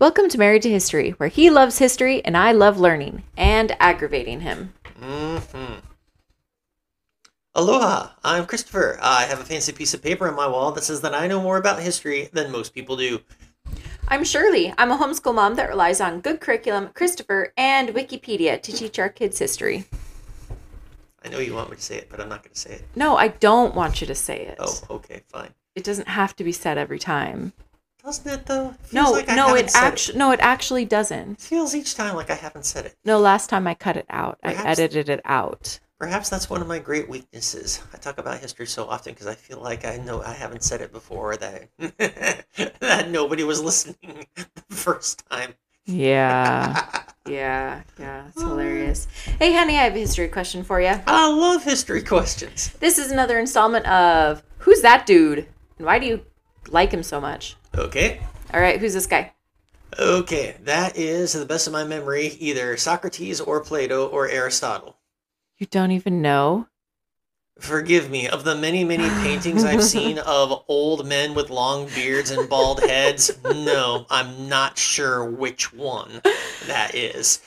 [0.00, 4.40] Welcome to Married to History, where he loves history and I love learning and aggravating
[4.40, 4.74] him.
[5.00, 5.74] Mm-hmm.
[7.54, 8.98] Aloha, I'm Christopher.
[9.00, 11.40] I have a fancy piece of paper on my wall that says that I know
[11.40, 13.20] more about history than most people do.
[14.08, 14.74] I'm Shirley.
[14.76, 19.08] I'm a homeschool mom that relies on good curriculum, Christopher, and Wikipedia to teach our
[19.08, 19.84] kids history.
[21.24, 22.82] I know you want me to say it, but I'm not going to say it.
[22.96, 24.56] No, I don't want you to say it.
[24.58, 25.54] Oh, okay, fine.
[25.76, 27.52] It doesn't have to be said every time.
[28.04, 28.74] Doesn't it though?
[28.84, 31.40] It No, like I no, it actually no, it actually doesn't.
[31.40, 32.96] feels each time like I haven't said it.
[33.04, 34.38] No, last time I cut it out.
[34.44, 35.80] I edited it out.
[35.98, 37.80] Perhaps that's one of my great weaknesses.
[37.94, 40.82] I talk about history so often because I feel like I know I haven't said
[40.82, 41.68] it before that
[42.80, 45.54] that nobody was listening the first time.
[45.86, 47.04] Yeah.
[47.26, 48.28] yeah, yeah.
[48.28, 49.08] It's hilarious.
[49.38, 50.92] Hey honey, I have a history question for you.
[51.06, 52.68] I love history questions.
[52.80, 55.46] This is another installment of Who's That Dude?
[55.78, 56.20] And why do you
[56.68, 57.56] like him so much?
[57.76, 58.20] Okay.
[58.52, 59.32] All right, who's this guy?
[59.98, 64.96] Okay, that is, to the best of my memory, either Socrates or Plato or Aristotle.
[65.58, 66.66] You don't even know?
[67.60, 72.32] Forgive me, of the many, many paintings I've seen of old men with long beards
[72.32, 76.20] and bald heads, no, I'm not sure which one
[76.66, 77.40] that is.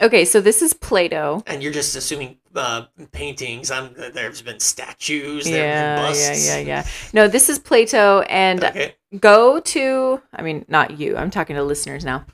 [0.00, 1.42] Okay, so this is Plato.
[1.46, 3.70] And you're just assuming uh, paintings.
[3.70, 6.46] I'm there's been statues, Yeah, been yeah, busts.
[6.46, 6.86] yeah, yeah.
[7.12, 8.94] No, this is Plato, and Okay.
[9.20, 12.24] go to, I mean, not you, I'm talking to listeners now.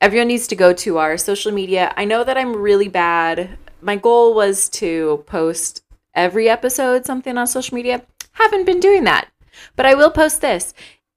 [0.00, 1.92] Everyone needs to go to our social media.
[1.96, 3.58] I know that I'm really bad.
[3.82, 5.82] My goal was to post
[6.14, 8.02] every episode something on social media.
[8.32, 9.28] Haven't been doing that.
[9.76, 10.72] But I will post this.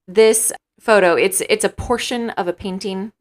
[0.06, 3.12] This photo, it's it's a portion of a painting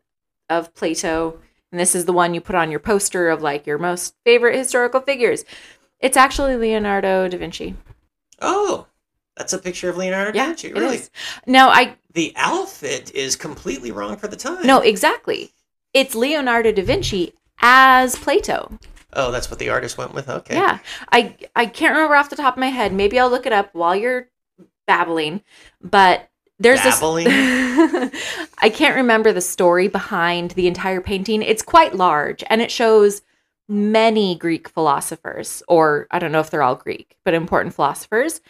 [0.50, 1.40] of Plato,
[1.74, 4.56] and this is the one you put on your poster of like your most favorite
[4.56, 5.44] historical figures.
[6.00, 7.76] It's actually Leonardo da Vinci.
[8.40, 8.86] Oh,
[9.36, 10.72] that's a picture of Leonardo da Vinci.
[10.72, 11.02] Really?
[11.48, 14.68] Now I The outfit is completely wrong for the time.
[14.68, 15.52] No, exactly.
[15.96, 18.78] It's Leonardo da Vinci as Plato.
[19.14, 20.30] Oh, that's what the artist went with.
[20.30, 20.54] Okay.
[20.54, 20.78] Yeah.
[21.12, 22.94] I I can't remember off the top of my head.
[22.94, 24.28] Maybe I'll look it up while you're
[24.86, 25.42] babbling.
[25.82, 26.30] But
[26.60, 27.26] there's Babbling?
[27.26, 31.42] this I can't remember the story behind the entire painting.
[31.42, 33.22] It's quite large and it shows
[33.68, 38.42] many Greek philosophers or I don't know if they're all Greek, but important philosophers.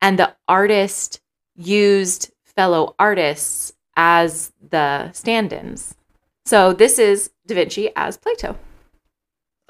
[0.00, 1.20] And the artist
[1.56, 5.94] used fellow artists as the stand-ins.
[6.46, 8.56] So this is Da Vinci as Plato.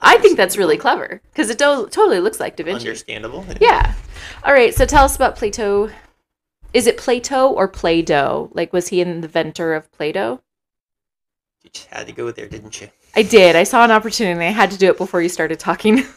[0.00, 2.86] I think that's really clever because it do- totally looks like Da Vinci.
[2.86, 3.44] Understandable.
[3.60, 3.94] Yeah.
[4.44, 4.74] All right.
[4.74, 5.90] So tell us about Plato.
[6.74, 8.50] Is it Plato or Play-Doh?
[8.52, 10.40] Like, was he an inventor of Play-Doh?
[11.62, 12.88] You just had to go there, didn't you?
[13.16, 13.56] I did.
[13.56, 14.44] I saw an opportunity.
[14.46, 16.04] I had to do it before you started talking.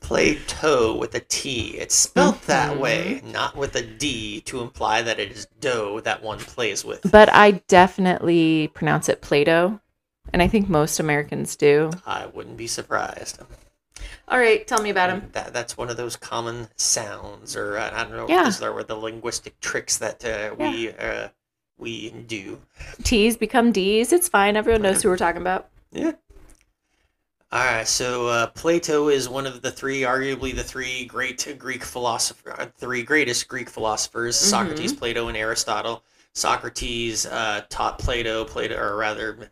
[0.00, 1.76] Plato with a T.
[1.78, 2.78] It's spelt that Mhm.
[2.80, 7.10] way, not with a D to imply that it is dough that one plays with.
[7.10, 9.80] but I definitely pronounce it Play-Doh,
[10.32, 11.90] and I think most Americans do.
[12.06, 13.38] I wouldn't be surprised.
[14.32, 14.66] All right.
[14.66, 15.28] Tell me about him.
[15.32, 18.44] That that's one of those common sounds, or uh, I don't know, Yeah.
[18.44, 21.28] those are the linguistic tricks that uh, we uh,
[21.76, 22.58] we do.
[23.04, 24.10] T's become D's.
[24.10, 24.56] It's fine.
[24.56, 25.68] Everyone knows who we're talking about.
[25.90, 26.12] Yeah.
[27.52, 31.84] All right, so uh, Plato is one of the three, arguably the three great Greek
[31.84, 36.02] philosopher, uh, three greatest Greek philosophers: Socrates, Plato, and Aristotle.
[36.32, 39.50] Socrates uh, taught Plato, Plato, or rather,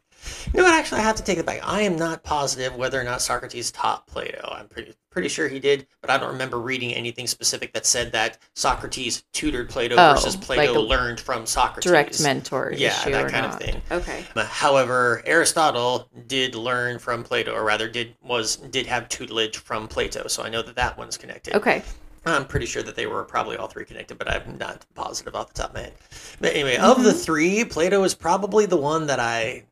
[0.53, 0.75] you know what?
[0.75, 1.61] Actually, I have to take it back.
[1.63, 4.49] I am not positive whether or not Socrates taught Plato.
[4.53, 8.13] I'm pretty pretty sure he did, but I don't remember reading anything specific that said
[8.13, 11.91] that Socrates tutored Plato Oh, versus Plato a learned from Socrates.
[11.91, 12.73] Direct mentor.
[12.77, 13.83] Yeah, issue that or kind of thing.
[13.91, 14.25] Okay.
[14.37, 19.89] Uh, however, Aristotle did learn from Plato, or rather, did was did have tutelage from
[19.89, 20.29] Plato.
[20.29, 21.55] So I know that that one's connected.
[21.55, 21.83] Okay.
[22.27, 25.55] I'm pretty sure that they were probably all three connected, but I'm not positive off
[25.55, 25.95] the top of my head.
[26.39, 27.19] But anyway, of the mm-hmm.
[27.19, 29.65] three, Plato is probably the one that I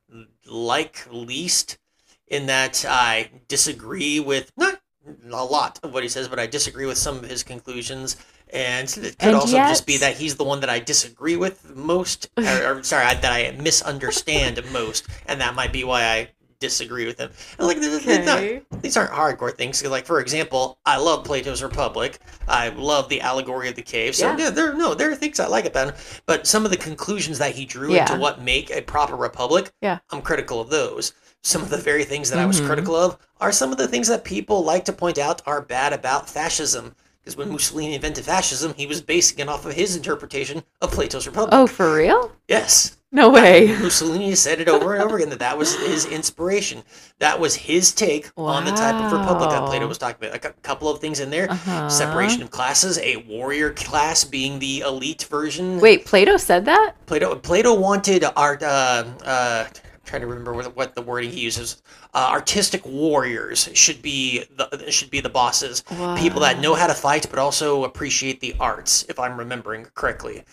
[0.48, 1.78] like least,
[2.26, 4.80] in that I disagree with not
[5.30, 8.16] a lot of what he says, but I disagree with some of his conclusions.
[8.50, 11.74] And it could And also just be that he's the one that I disagree with
[11.76, 16.30] most, or, or sorry, I, that I misunderstand most, and that might be why I
[16.60, 17.30] disagree with him.
[17.58, 19.84] And like, th- not- these aren't hardcore things.
[19.84, 22.18] Like, for example, I love Plato's Republic.
[22.46, 24.14] I love the allegory of the cave.
[24.16, 24.36] So Yeah.
[24.38, 25.94] yeah, there no, there are things I like about him.
[26.26, 28.02] But some of the conclusions that he drew Yeah.
[28.02, 29.98] into what make a proper republic, Yeah.
[30.10, 31.12] I'm critical of those.
[31.42, 32.66] Some of the very things that I was Mhm.
[32.66, 35.92] critical of are some of the things that people like to point out are bad
[35.92, 36.94] about fascism.
[37.22, 41.26] Because when Mussolini invented fascism, he was basing it off of his interpretation of Plato's
[41.26, 41.54] Republic.
[41.54, 42.32] Oh, for real?
[42.48, 42.96] Yes.
[43.10, 43.68] No way.
[43.80, 46.82] Mussolini said it over and over again that that was his inspiration.
[47.20, 50.44] That was his take on the type of republic that Plato was talking about.
[50.44, 51.88] A couple of things in there: Uh-huh.
[51.88, 55.80] separation of classes, a warrior class being the elite version.
[55.80, 56.94] Wait, Plato said that?
[57.06, 58.62] Plato Plato wanted art.
[58.62, 61.82] Uh, uh, I'm trying to remember what, what the wording he uses.
[62.12, 65.82] Uh, artistic warriors should be the should be the bosses.
[66.18, 69.06] People that know how to fight, but also appreciate the arts.
[69.08, 70.44] If I'm remembering correctly.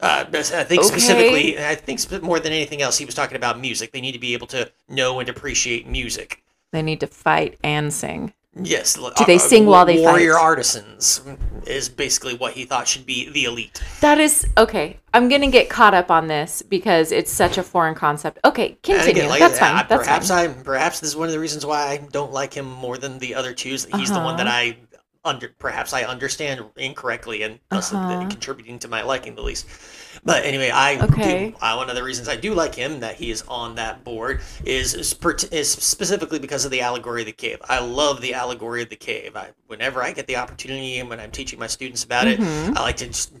[0.00, 0.88] Uh, I think Okay.
[0.88, 3.92] specifically, I think more than anything else, he was talking about music.
[3.92, 6.42] They need to be able to know and appreciate music.
[6.72, 8.32] They need to fight and sing.
[8.60, 8.94] Yes.
[8.94, 10.02] Do they sing while they fight?
[10.10, 10.42] warrior fight?
[10.42, 11.20] artisans
[11.66, 13.80] is basically what he thought should be the elite.
[14.00, 14.98] That is okay.
[15.14, 18.38] I'm gonna get caught up on this because it's such a foreign concept.
[18.44, 19.10] Okay, continue.
[19.10, 19.86] again, like, That's uh, fine.
[19.88, 20.50] That's perhaps fine.
[20.50, 23.18] I perhaps this is one of the reasons why I don't like him more than
[23.18, 23.70] the other two.
[23.70, 24.56] Is that he's the one that Uh-huh.
[24.56, 24.76] I
[25.24, 28.26] under perhaps I understand incorrectly and thus Uh-huh.
[28.30, 29.66] contributing to my liking the least.
[30.24, 31.50] But anyway, I Okay.
[31.50, 31.56] do.
[31.60, 34.40] Uh, one of the reasons I do like him that he is on that board
[34.64, 35.14] is is,
[35.52, 37.58] is specifically because of the allegory of the cave.
[37.68, 39.36] I love the allegory of the cave.
[39.36, 42.76] I, whenever I get the opportunity and when I'm teaching my students about it, Mhm.
[42.76, 43.32] I like to just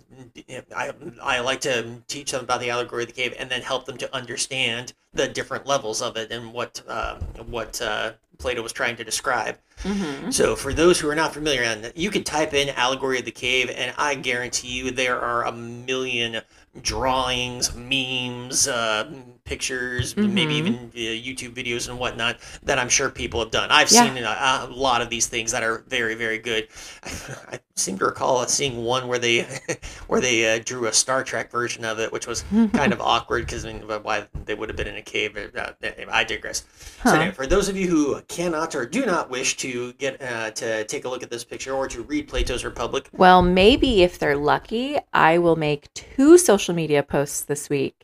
[0.76, 0.92] I,
[1.22, 3.96] I like to teach them about the allegory of the cave and then help them
[3.98, 7.16] to understand the different levels of it and what uh,
[7.46, 9.58] what uh, Plato was trying to describe.
[9.82, 10.32] Mhm.
[10.32, 13.32] So for those who are not familiar, and you can type in allegory of the
[13.32, 16.42] cave, and I guarantee you there are a million
[16.80, 19.10] drawings, memes, uh,
[19.48, 20.58] pictures, maybe Mhm.
[20.58, 23.70] even uh, YouTube videos and whatnot that I'm sure people have done.
[23.70, 24.02] I've Yeah.
[24.14, 26.68] seen a, a lot of these things that are very, very good.
[27.52, 29.46] I, seem to recall seeing one where they
[30.08, 33.46] where they uh, drew a Star Trek version of it, which was kind of awkward
[33.46, 35.36] because I mean, why they would have been in a cave.
[35.56, 35.70] Uh,
[36.10, 36.64] I digress.
[37.04, 40.50] So anyway, for those of you who cannot or do not wish to get uh,
[40.50, 44.18] to take a look at this picture or to read Plato's Republic, Well, maybe if
[44.18, 47.94] they're lucky, I will make two social media posts this week.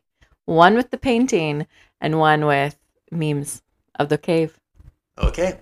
[0.47, 1.67] One with the painting
[2.01, 2.79] and one with
[3.11, 3.63] memes
[3.99, 4.59] of the cave.
[5.19, 5.59] okay.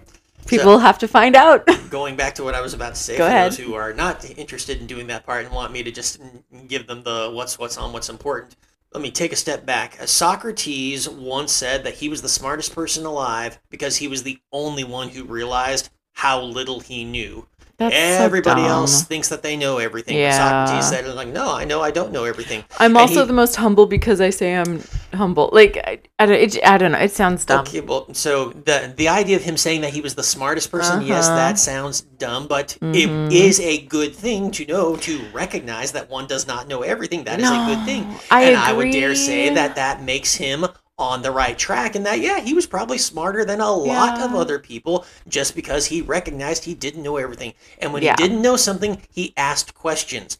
[0.47, 1.69] People will have to find out.
[1.91, 3.53] Going back to what I was about to say, Go for ahead.
[3.53, 6.21] those who are not interested in doing that part and want me to just
[6.67, 8.57] give them the what's what's on what's important,
[8.93, 9.97] let me take a step back.
[10.05, 14.83] Socrates once said that he was the smartest person alive because he was the only
[14.83, 17.47] one who realized how little he knew.
[17.79, 20.17] That's Everybody so else thinks that they know everything.
[20.17, 20.67] Yeah.
[20.67, 22.65] Socrates said, like, no, I know I don't know everything.
[22.79, 24.83] I'm And also he- the most humble because I say I'm
[25.15, 25.51] humble.
[25.53, 26.99] Like I, I, don't, it, I don't know.
[26.99, 27.61] It sounds dumb.
[27.61, 31.03] Okay, well, so the the idea of him saying that he was the smartest person,
[31.03, 31.37] yes, Uh-huh.
[31.37, 32.95] that sounds dumb, but Mhm.
[33.29, 37.25] it is a good thing to know to recognize that one does not know everything.
[37.25, 40.67] That is a good thing, I and I would dare say that that makes him
[40.99, 44.35] on the right track, and that yeah, he was probably smarter than a lot of
[44.35, 48.13] other people just because he recognized he didn't know everything, and when Yeah.
[48.13, 50.39] he didn't know something, he asked questions.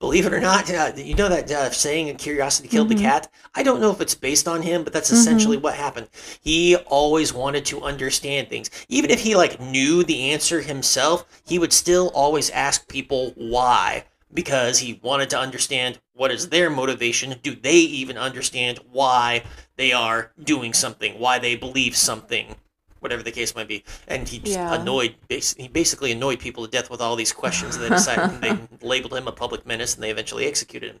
[0.00, 2.96] Believe it or not, uh, you know that uh, saying a "curiosity killed Mhm.
[2.96, 5.14] the cat." I don't know if it's based on him, but that's Mhm.
[5.14, 6.08] essentially what happened.
[6.40, 11.24] He always wanted to understand things, even if he like knew the answer himself.
[11.46, 14.04] He would still always ask people why,
[14.34, 17.36] because he wanted to understand what is their motivation.
[17.42, 19.44] Do they even understand why
[19.76, 21.18] they are doing something?
[21.18, 22.56] Why they believe something?
[23.00, 24.74] Whatever the case might be, and he just Yeah.
[24.80, 25.16] annoyed.
[25.28, 27.76] He basically annoyed people to death with all these questions.
[27.76, 28.40] And they decided
[28.80, 31.00] they labeled him a public menace, and they eventually executed him.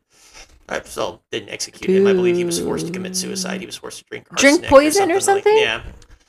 [0.68, 2.06] Uh, so didn't execute him.
[2.06, 3.60] I believe he was forced to commit suicide.
[3.60, 5.56] He was forced to drink Drink poison or like- something?
[5.56, 5.80] yeah,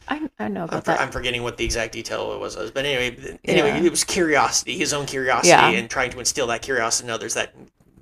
[0.07, 1.01] I, I know I'm, about for- that.
[1.01, 2.55] I'm forgetting what the exact detail it was.
[2.71, 3.83] But anyway, anyway, Yeah.
[3.83, 5.69] it was curiosity, his own curiosity, Yeah.
[5.69, 7.53] and trying to instill that curiosity in others that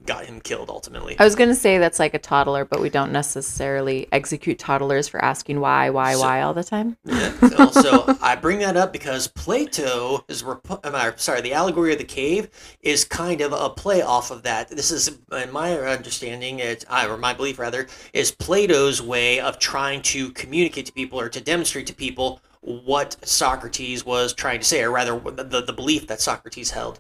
[0.06, 1.16] got him killed ultimately.
[1.20, 5.24] I was gonna say that's like a toddler, but we don't necessarily execute toddlers for
[5.24, 6.98] asking why, why, So- why all the time.
[7.06, 11.98] Yeah, so, so I bring that up because Plato is rep- sorry, the allegory of
[12.00, 12.50] the cave
[12.82, 14.70] is kind of a play off of that.
[14.70, 19.60] This is, in my understanding, it, I- or my belief rather, is Plato's way of
[19.60, 24.66] trying to communicate to people or to demonstrate to people what Socrates was trying to
[24.66, 27.00] say, or rather, the, the belief that Socrates held.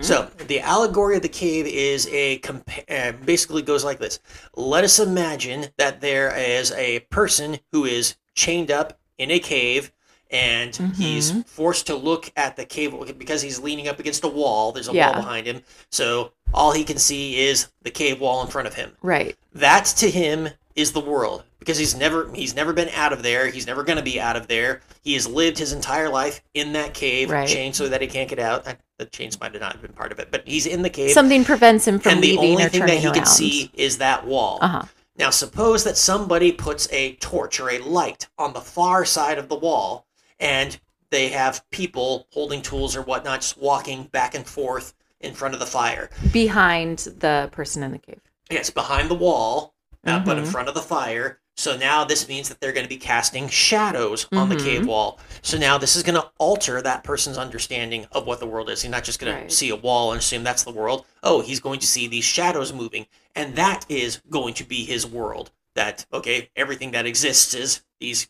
[0.00, 4.20] So the allegory of the cave is a compa- uh, basically goes like this.
[4.54, 9.92] Let us imagine that there is a person who is chained up in a cave
[10.30, 14.72] and he's forced to look at the cave because he's leaning up against a wall.
[14.72, 15.10] There's a Yeah.
[15.10, 15.62] wall behind him.
[15.90, 18.92] So all he can see is the cave wall in front of him.
[19.02, 19.36] Right.
[19.52, 23.48] That to him is the world because he's never he's never been out of there.
[23.48, 24.80] He's never going to be out of there.
[25.02, 27.48] He has lived his entire life in that cave, Right.
[27.48, 28.66] chained so that he can't get out.
[28.98, 31.44] The chains might have not been part of it, but he's in the cave, Something
[31.44, 32.38] prevents him from leaving.
[32.38, 33.14] and the only thing that he around.
[33.14, 34.58] can see is that wall.
[34.62, 34.82] Uh huh.
[35.16, 39.48] Now, suppose that somebody puts a torch or a light on the far side of
[39.48, 40.06] the wall,
[40.40, 40.78] and
[41.10, 45.60] they have people holding tools or whatnot just walking back and forth in front of
[45.60, 46.08] the fire.
[46.32, 48.20] Behind the person in the cave.
[48.50, 51.38] Yes, behind the wall, uh, but in front of the fire.
[51.56, 55.20] So now this means that they're going to be casting shadows on the cave wall.
[55.42, 58.80] So now this is going to alter that person's understanding of what the world is.
[58.82, 59.48] He's not just going Right.
[59.50, 61.04] to see a wall and assume that's the world.
[61.22, 63.06] Oh, he's going to see these shadows moving,
[63.36, 65.50] and that is going to be his world.
[65.74, 68.28] That okay, everything that exists is these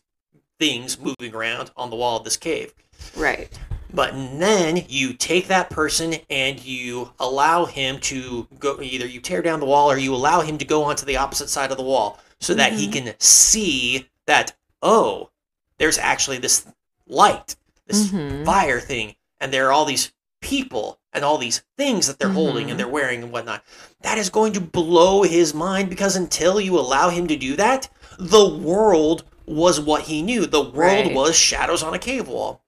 [0.59, 2.73] things moving around on the wall of this cave.
[3.15, 3.49] Right.
[3.93, 9.43] But then you take that person and you allow him to go, either you tear
[9.43, 11.83] down the wall or you allow him to go onto the opposite side of the
[11.83, 12.93] wall so that he Mhm.
[12.93, 15.29] can see that, oh,
[15.77, 16.65] there's actually this
[17.07, 18.43] light, this Mhm.
[18.43, 22.67] fire thing, and there are all these people and all these things that they're holding
[22.67, 22.71] Mhm.
[22.71, 23.63] and they're wearing and whatnot.
[24.01, 27.89] That is going to blow his mind because until you allow him to do that,
[28.17, 30.47] the world was what he knew.
[30.47, 31.13] The world Right.
[31.13, 32.62] was shadows on a cave wall.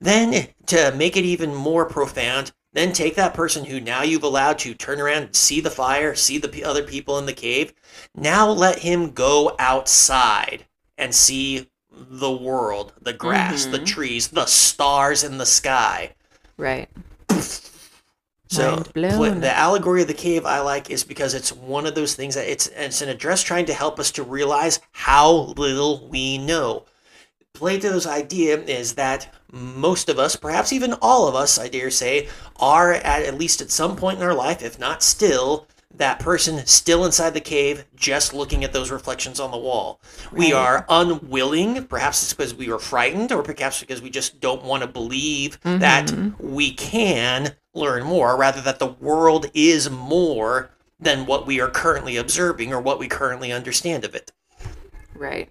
[0.00, 4.58] Then, to make it even more profound, then take that person who now you've allowed
[4.60, 7.72] to turn around see the fire, see the other people in the cave.
[8.14, 10.66] Now let him go outside
[10.98, 13.86] and see the world, the grass, the Mhm.
[13.86, 16.14] trees, the stars in the sky.
[16.58, 16.88] Right.
[18.48, 22.36] So the allegory of the cave I like is because it's one of those things
[22.36, 26.84] that it's it's an address trying to help us to realize how little we know.
[27.60, 32.28] Plato's idea is that most of us, perhaps even all of us, I dare say,
[32.56, 36.66] are at at least at some point in our life, if not still, that person
[36.66, 39.98] still inside the cave, just looking at those reflections on the wall.
[40.30, 44.62] We are unwilling, perhaps it's because we were frightened, or perhaps because we just don't
[44.62, 46.34] want to believe that Mhm.
[46.38, 50.68] we can learn more, rather that the world is more
[51.00, 54.30] than what we are currently observing or what we currently understand of it
[55.14, 55.48] Right.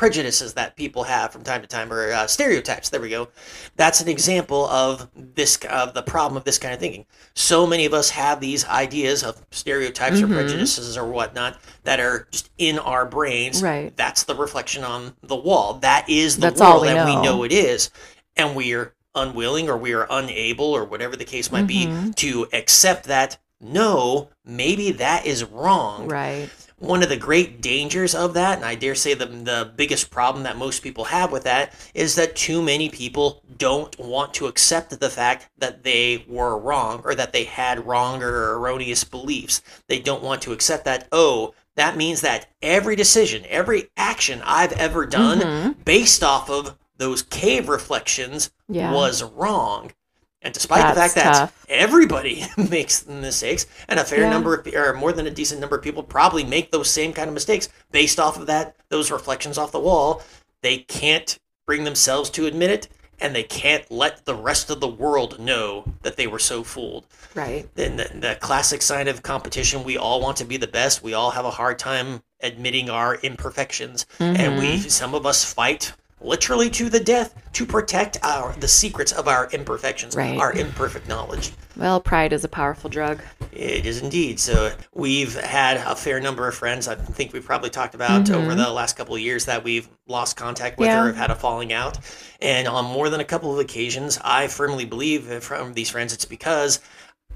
[0.00, 3.28] Prejudices that people have from time to time or uh, stereotypes there we go
[3.76, 7.04] that's an example of this of the problem of this kind of thinking
[7.34, 10.24] so many of us have these ideas of stereotypes Mhm.
[10.24, 13.94] or prejudices or whatnot that are just in our brains Right.
[13.94, 17.22] that's the reflection on the wall that is the That's world we and we know.
[17.22, 17.90] know it is
[18.38, 22.06] and we're unwilling or we are unable or whatever the case might Mhm.
[22.06, 26.48] be to accept that no maybe that is wrong Right.
[26.78, 30.44] one of the great dangers of that, and I dare say the, the biggest problem
[30.44, 34.98] that most people have with that, is that too many people don't want to accept
[34.98, 39.60] the fact that they were wrong or that they had wrong or erroneous beliefs.
[39.88, 44.72] They don't want to accept that, oh, that means that every decision, every action I've
[44.72, 45.84] ever done Mhm.
[45.84, 48.92] based off of those cave reflections Yeah.
[48.94, 49.92] was wrong.
[50.42, 51.66] And despite the fact that tough.
[51.68, 54.30] everybody makes mistakes, and a fair Yeah.
[54.30, 57.28] number of, or more than a decent number of people probably make those same kind
[57.28, 60.22] of mistakes based off of that, those reflections off the wall,
[60.62, 62.88] they can't bring themselves to admit it,
[63.20, 67.06] and they can't let the rest of the world know that they were so fooled.
[67.34, 67.68] Right.
[67.74, 71.02] Then the, classic sign of competition, we all want to be the best.
[71.02, 74.88] We all have a hard time admitting our imperfections, and we Mm-hmm.
[74.88, 79.48] some of us fight literally to the death to protect our the secrets of our
[79.52, 80.38] imperfections, Right.
[80.38, 81.52] our imperfect knowledge.
[81.76, 83.22] Well, pride is a powerful drug.
[83.52, 84.38] It is indeed.
[84.38, 86.86] So we've had a fair number of friends.
[86.88, 88.34] I think we've probably talked about Mhm.
[88.36, 91.02] over the last couple of years that we've lost contact with Yeah.
[91.02, 91.98] or have had a falling out.
[92.40, 96.24] And on more than a couple of occasions, I firmly believe from these friends it's
[96.24, 96.80] because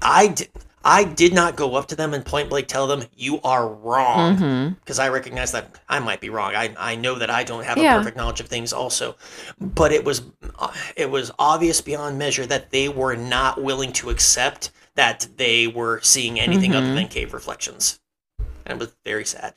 [0.01, 0.49] I did.
[0.87, 4.37] I did not go up to them and point blank tell them you are wrong
[4.37, 4.73] Mm-hmm.
[4.75, 6.53] because I recognize that I might be wrong.
[6.55, 9.15] I, I know that I don't have a perfect knowledge of things also,
[9.59, 10.21] but it was
[10.95, 15.99] it was obvious beyond measure that they were not willing to accept that they were
[16.03, 16.95] seeing anything other Mhm.
[16.95, 17.99] than cave reflections,
[18.65, 19.55] and it was very sad.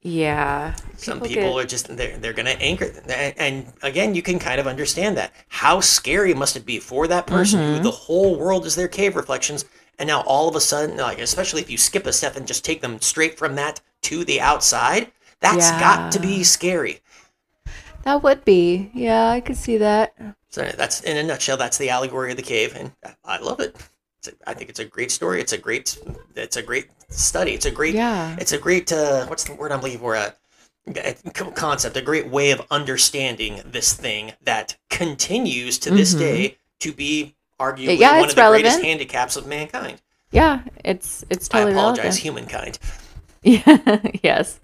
[0.00, 0.74] Yeah.
[0.96, 4.22] Some People people get- are just they're, they're going to anchor, and, and again, you
[4.22, 5.32] can kind of understand that.
[5.48, 7.82] How scary must it be for that person who Mhm.
[7.84, 9.64] the whole world is their cave reflections,
[9.98, 12.64] and now all of a sudden, like especially if you skip a step and just
[12.64, 17.00] take them straight from that to the outside, that's got to be scary.
[18.04, 18.90] That would be.
[18.94, 20.14] Yeah, I could see that.
[20.48, 21.56] So that's in a nutshell.
[21.56, 22.92] That's the allegory of the cave, and
[23.24, 23.76] I love it.
[24.18, 25.40] It's a, I think it's a great story.
[25.40, 25.98] It's a great.
[26.34, 27.52] It's a great study.
[27.52, 27.94] It's a great.
[27.94, 28.36] Yeah.
[28.38, 28.92] It's a great.
[28.92, 30.14] Uh, what's the word I'm looking for?
[30.14, 30.34] A,
[30.86, 31.14] a
[31.54, 31.96] concept.
[31.96, 36.18] A great way of understanding this thing that continues to this Mhm.
[36.18, 38.84] day to be arguably Yeah, one it's of the greatest relevant.
[38.84, 40.00] handicaps of mankind.
[40.30, 42.22] Yeah, it's it's totally I apologize, relevant.
[42.22, 42.78] humankind.
[43.42, 44.60] Yeah, yes.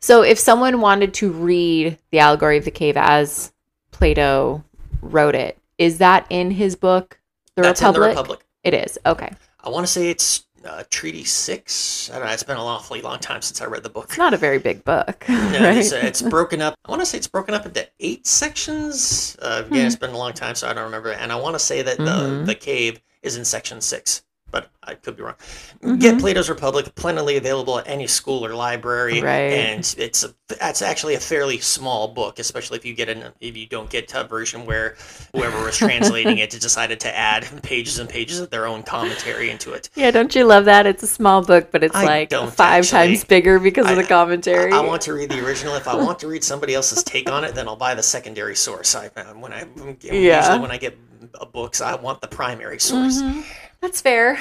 [0.00, 3.52] So if someone wanted to read the allegory of the cave as
[3.90, 4.64] Plato
[5.00, 7.18] wrote it, is that in his book,
[7.56, 7.96] The That's Republic?
[8.10, 8.46] in the Republic.
[8.64, 8.98] It is.
[9.04, 9.30] Okay.
[9.64, 12.10] I want to say it's uh, Treaty Six.
[12.10, 12.32] I don't know.
[12.32, 14.06] It's been an awfully long time since I read the book.
[14.08, 15.24] It's not a very big book.
[15.28, 15.76] No, right?
[15.78, 16.74] it's, uh, it's broken up.
[16.86, 19.36] I want to say it's broken up into eight sections.
[19.42, 19.86] Uh, again, Hmm.
[19.86, 21.10] it's been a long time, so I don't remember.
[21.12, 22.46] And I want to say that the Mhm.
[22.46, 24.22] the cave is in section six.
[24.52, 25.34] But I could be wrong.
[25.82, 25.98] Mhm.
[25.98, 29.52] Get Plato's Republic plentifully available at any school or library, Right.
[29.52, 33.56] and it's a, that's actually a fairly small book, especially if you get an if
[33.56, 34.96] you don't get a version where
[35.34, 39.72] whoever was translating it decided to add pages and pages of their own commentary into
[39.72, 39.88] it.
[39.94, 40.86] Yeah, don't you love that?
[40.86, 43.08] It's a small book, but it's I like five actually.
[43.08, 44.70] times bigger because of the commentary.
[44.72, 45.74] I, I want to read the original.
[45.76, 48.54] If I want to read somebody else's take on it, then I'll buy the secondary
[48.56, 48.94] source.
[48.94, 49.66] I when I
[50.02, 50.38] Yeah.
[50.40, 50.98] usually when I get
[51.40, 53.22] uh, books, I want the primary source.
[53.22, 53.44] Mhm.
[53.82, 54.38] That's fair.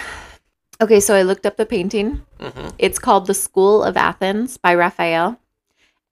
[0.79, 2.21] Okay, so I looked up the painting.
[2.39, 5.39] hmm It's called The School of Athens by Raphael,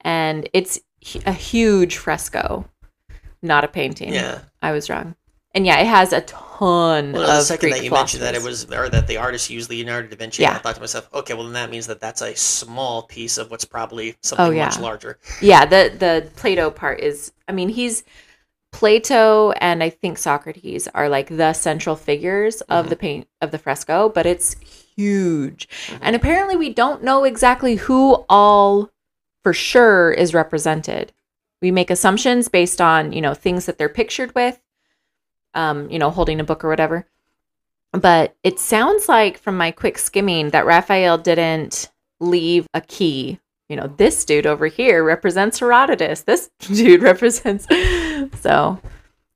[0.02, 0.80] and it's
[1.26, 2.68] a huge fresco,
[3.42, 4.14] not a painting.
[4.14, 4.40] Yeah.
[4.62, 5.16] I was wrong.
[5.56, 8.36] And yeah, it has a ton Well, of the second Greek that you mentioned that
[8.36, 10.56] it was, or that the artist used Leonardo da Vinci, Yeah.
[10.56, 13.50] I thought to myself, okay, well then that means that that's a small piece of
[13.50, 14.66] what's probably something Oh, yeah.
[14.66, 15.18] much larger.
[15.42, 17.32] Yeah, the the Plato part is.
[17.48, 18.04] I mean, he's
[18.72, 22.90] Plato and I think Socrates are like the central figures of Mhm.
[22.90, 24.56] the paint of the fresco, but it's
[24.96, 25.68] huge.
[25.88, 25.98] Mhm.
[26.02, 28.92] And apparently, we don't know exactly who all
[29.44, 31.12] for sure is represented.
[31.62, 34.60] We make assumptions based on you know things that they're pictured with,
[35.54, 37.06] um, you know, holding a book or whatever.
[37.92, 43.40] But it sounds like from my quick skimming that Raphael didn't leave a key.
[43.68, 46.22] You know, this dude over here represents Herodotus.
[46.22, 47.66] This dude represents
[48.42, 48.80] so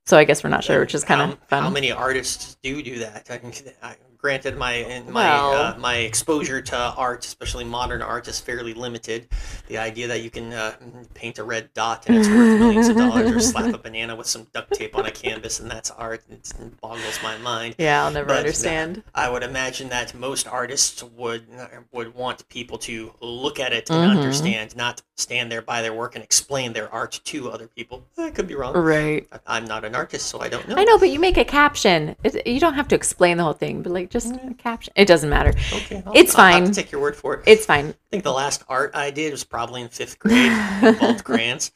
[0.06, 1.62] so I guess we're not sure, which is kind of fun.
[1.62, 3.26] How many artists do do that?
[3.30, 3.40] I,
[3.82, 6.76] I, granted, my my Well- uh, my exposure to
[7.06, 9.28] art, especially modern art, is fairly limited.
[9.66, 10.72] The idea that you can uh,
[11.12, 14.26] paint a red dot and it's worth millions of dollars, or slap a banana with
[14.26, 16.50] some duct tape on a canvas and that's art, it
[16.80, 17.74] boggles my mind.
[17.76, 19.02] yeah, I'll never But, uh, understand.
[19.14, 21.44] I would imagine that most artists would
[21.92, 24.16] would want people to look at it and Mhm.
[24.16, 27.96] understand, not stand there by their work and explain their art to other people.
[28.16, 28.72] I could be wrong.
[28.74, 29.28] Right.
[29.46, 30.76] I'm not an artist, so I don't know.
[30.78, 32.16] I know, but you make a caption.
[32.24, 34.52] It, you don't have to explain the whole thing, but like just mm.
[34.52, 34.92] a caption.
[34.94, 35.50] It doesn't matter.
[35.72, 36.70] Okay, I'll, It's I'll fine.
[36.70, 37.42] take your word for it.
[37.46, 37.88] It's fine.
[37.88, 40.52] I think the last art I did was probably in fifth grade.
[40.82, 41.72] involved crayons.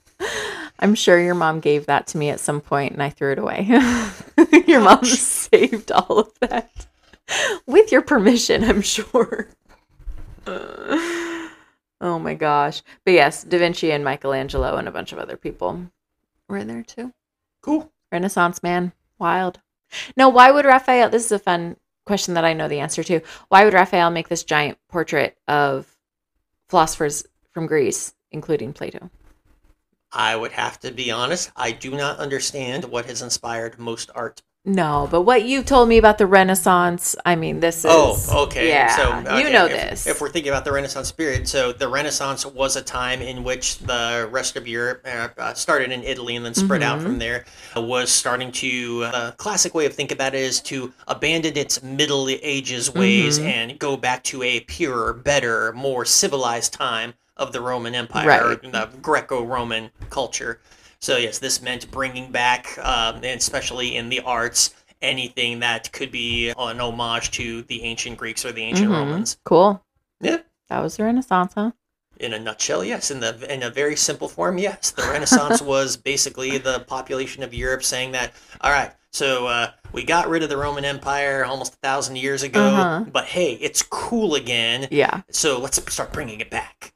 [0.80, 3.38] I'm sure your mom gave that to me at some point and I threw it
[3.38, 3.66] away.
[4.66, 6.86] your mom saved all of that.
[7.66, 9.48] With your permission, I'm sure.
[10.46, 11.38] oh
[12.00, 12.82] my gosh.
[13.04, 15.90] But yes, Da Vinci and Michelangelo and a bunch of other people
[16.48, 17.12] were in there too.
[17.60, 17.92] Cool.
[18.10, 18.92] Renaissance man.
[19.18, 19.60] Wild.
[20.16, 21.10] Now, why would Raphael?
[21.10, 23.20] This is a fun question that I know the answer to.
[23.48, 25.96] Why would Raphael make this giant portrait of
[26.68, 29.10] philosophers from Greece, including Plato?
[30.12, 31.50] I would have to be honest.
[31.54, 34.42] I do not understand what has inspired most art.
[34.64, 37.86] No, but what you told me about the Renaissance, I mean, this is.
[37.88, 38.68] Oh, okay.
[38.68, 38.94] Yeah,
[39.24, 40.06] So you know if- this.
[40.06, 43.78] If we're thinking about the Renaissance period, so the Renaissance was a time in which
[43.78, 47.02] the rest of Europe uh, uh, started in Italy and then spread out Mhm.
[47.02, 47.44] from there.
[47.76, 51.82] uh, Was starting to the classic way of thinking about it is to abandon its
[51.82, 53.44] Middle Ages ways Mhm.
[53.46, 58.48] and go back to a purer, better, more civilized time of the Roman Empire, or
[58.48, 58.72] Right.
[58.72, 60.58] the Greco-Roman culture.
[61.00, 66.10] So yes, this meant bringing back, um, and especially in the arts, anything that could
[66.10, 68.96] be an homage to the ancient Greeks or the ancient Mhm.
[68.96, 69.36] Romans.
[69.44, 69.80] Cool.
[70.20, 70.38] Yeah.
[70.68, 71.70] That was the Renaissance, huh?
[72.18, 73.12] In a nutshell, yes.
[73.12, 74.90] In the in a very simple form, yes.
[74.90, 80.02] The Renaissance was basically the population of Europe saying that, all right, so uh, we
[80.02, 83.04] got rid of the Roman Empire almost a thousand years ago, Uh-huh.
[83.12, 84.88] but hey, it's cool again.
[84.90, 85.20] Yeah.
[85.30, 86.92] So let's start bringing it back.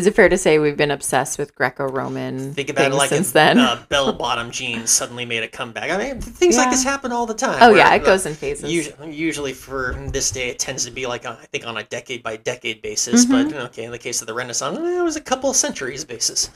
[0.00, 3.28] Is it fair to say we've been obsessed with Greco-Roman Think about it like since
[3.28, 3.58] if, then?
[3.58, 5.90] uh, bell-bottom jeans suddenly made a comeback.
[5.90, 7.58] I mean, things like this happen all the time.
[7.60, 8.72] oh yeah, it goes in phases.
[8.72, 11.84] Usually, usually for this day, it tends to be like uh, I think on a
[11.84, 13.26] decade by decade basis.
[13.26, 13.58] But Mm-hmm.
[13.66, 16.50] okay, in the case of the Renaissance, it was a couple of centuries basis.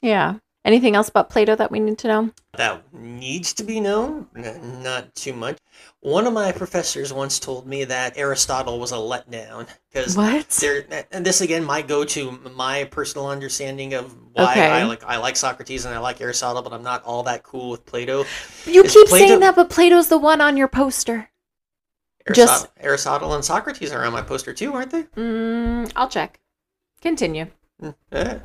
[0.00, 0.36] yeah.
[0.64, 2.30] Anything else about Plato that we need to know?
[2.54, 5.56] That needs to be known, N- not too much.
[6.00, 10.48] One of my professors once told me that Aristotle was a letdown because What?
[10.60, 10.84] there.
[11.12, 14.66] And this again might go to my personal understanding of why Okay.
[14.68, 17.70] I like I like Socrates and I like Aristotle, but I'm not all that cool
[17.70, 18.24] with Plato.
[18.66, 21.30] You Is keep Plato- saying that, but Plato's the one on your poster.
[22.26, 25.04] Aristotle, Just- Aristotle and Socrates are on my poster too, aren't they?
[25.04, 26.40] Mm, I'll check.
[27.00, 27.46] Continue.
[28.12, 28.38] Eh,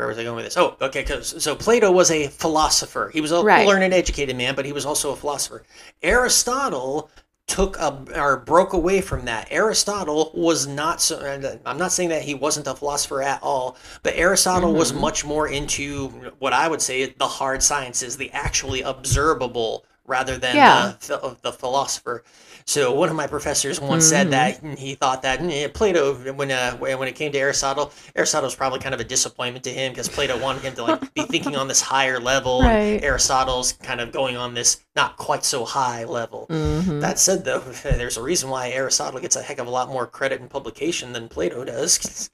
[0.00, 0.56] Where was I going with this?
[0.56, 1.04] Oh, okay.
[1.20, 3.10] so Plato was a philosopher.
[3.12, 3.66] He was a Right.
[3.68, 5.62] learned, educated man, but he was also a philosopher.
[6.02, 7.10] Aristotle
[7.46, 9.48] took a or broke away from that.
[9.50, 11.18] Aristotle was not so.
[11.66, 15.00] I'm not saying that he wasn't a philosopher at all, but Aristotle was Mhm.
[15.00, 20.56] much more into what I would say the hard sciences, the actually observable rather than
[20.56, 20.92] Yeah.
[21.06, 22.22] the, the philosopher.
[22.66, 24.08] So one of my professors once Mhm.
[24.10, 25.40] said that and he thought that
[25.72, 29.04] Plato, when uh, when when it came to Aristotle, Aristotle was probably kind of a
[29.04, 32.60] disappointment to him because Plato wanted him to like be thinking on this higher level,
[32.62, 32.94] Right.
[33.00, 36.46] and Aristotle's kind of going on this not quite so high level.
[36.50, 37.00] Mhm.
[37.00, 40.06] That said, though, there's a reason why Aristotle gets a heck of a lot more
[40.06, 42.30] credit in publication than Plato does.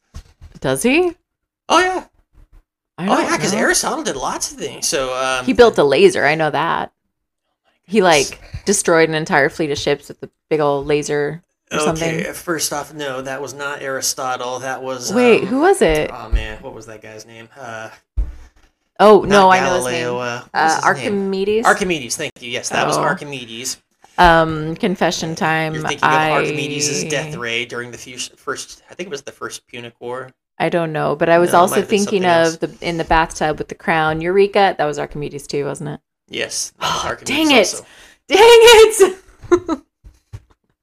[0.60, 1.14] Does he?
[1.68, 2.04] Oh yeah,
[2.98, 3.54] I oh yeah, because.
[3.54, 4.86] Aristotle did lots of things.
[4.88, 6.24] So um, he built a laser.
[6.26, 6.92] I know that.
[7.86, 11.84] He like destroyed an entire fleet of ships with a big old laser or Okay,
[11.84, 12.32] something.
[12.34, 14.60] first off, no, that was not Aristotle.
[14.60, 16.10] That was Wait, um, who was it?
[16.12, 17.48] Oh man, what was that guy's name?
[17.58, 17.90] Uh,
[18.98, 20.08] Oh no, I know his name.
[20.08, 20.84] Uh, was Uh, his name?
[20.84, 21.66] Archimedes.
[21.66, 22.16] Archimedes.
[22.16, 22.50] Thank you.
[22.50, 23.02] Yes, that was Oh.
[23.02, 23.76] Archimedes.
[24.18, 25.74] um, confession time.
[25.74, 28.82] You're thinking I, of Archimedes' death ray during the first.
[28.90, 30.30] I think it was the first Punic War.
[30.58, 33.68] I don't know, but I was No, also thinking of the in the bathtub with
[33.68, 34.22] the crown.
[34.22, 36.00] Eureka, that was Archimedes too, wasn't it?
[36.28, 37.82] Yes, Oh, dang it!
[38.28, 39.16] Dang it!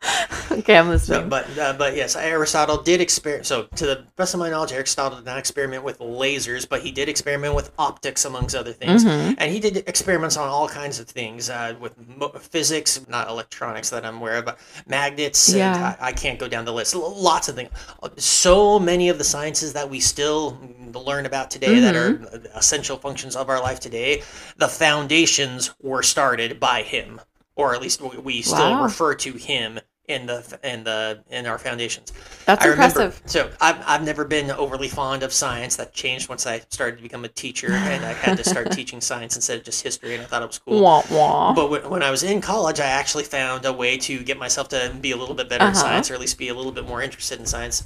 [0.52, 1.30] okay, I'm So, listening.
[1.30, 3.46] but uh, but yes, Aristotle did experiment.
[3.46, 6.92] So, to the best of my knowledge, Aristotle did not experiment with lasers, but he
[6.92, 9.06] did experiment with optics, amongst other things.
[9.06, 9.36] Mhm.
[9.38, 13.90] And he did experiments on all kinds of things uh, with mo- physics, not electronics
[13.92, 15.50] that I'm aware of, but magnets.
[15.50, 15.96] And Yeah.
[16.00, 16.94] I, I can't go down the list.
[16.96, 17.70] L- Lots of things.
[18.18, 20.58] So many of the sciences that we still
[20.94, 22.58] learn about today that are Mm-hmm.
[22.58, 24.22] essential functions of our life today,
[24.58, 27.22] the foundations were started by him,
[27.56, 28.84] or at least we, we still Wow.
[28.84, 32.12] refer to him in the in the in our foundations.
[32.46, 33.00] That's I remember.
[33.00, 33.22] impressive.
[33.26, 35.76] So I've, I've never been overly fond of science.
[35.78, 39.02] That changed once I started to become a teacher, and I had to start teaching
[39.02, 40.84] science instead of just history, and I thought it was cool.
[40.84, 41.54] Wah wah.
[41.56, 44.70] But when, when I was in college, I actually found a way to get myself
[44.70, 45.76] to be a little bit better in Uh-huh.
[45.76, 47.84] science, or at least be a little bit more interested in science.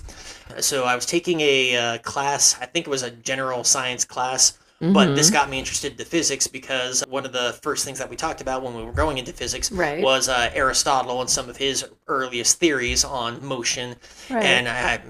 [0.59, 2.55] So I was taking a uh, class.
[2.61, 4.57] I think it was a general science class.
[4.79, 5.15] But Mm-hmm.
[5.15, 8.41] this got me interested in physics because one of the first things that we talked
[8.41, 10.03] about when we were going into physics Right.
[10.03, 13.95] was uh, Aristotle and some of his earliest theories on motion
[14.29, 14.43] Right.
[14.45, 15.01] and I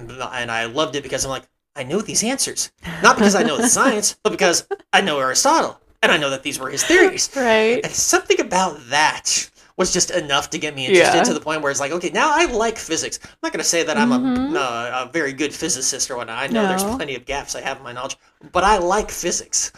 [0.42, 1.44] and I loved it because I'm like,
[1.76, 2.72] I know these answers,
[3.04, 6.44] not because I know the science, but because I know Aristotle and I know that
[6.44, 7.30] these were his theories.
[7.36, 7.82] right.
[7.84, 11.24] And something about that was just enough to get me interested Yeah.
[11.24, 13.20] to the point where it's like, okay, now I like physics.
[13.24, 14.56] I'm not going to say that I'm Mhm.
[14.56, 16.38] a, uh, a very good physicist or whatnot.
[16.40, 18.18] I know there's plenty of gaps I have in my knowledge,
[18.52, 19.72] but I like physics